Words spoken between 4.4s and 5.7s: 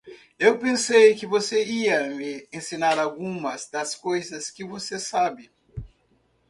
que você sabe.